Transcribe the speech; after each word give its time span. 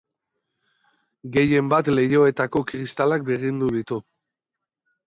Gehienbat 1.35 1.91
leihoetako 1.99 2.65
kristalak 2.73 3.31
birrindu 3.31 3.73
ditu. 3.79 4.03